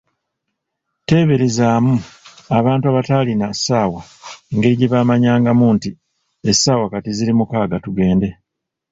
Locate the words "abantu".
2.57-2.85